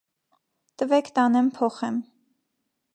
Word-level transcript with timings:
Տվեք 0.83 1.11
տանեմ 1.19 1.53
փոխեմ: 1.59 2.03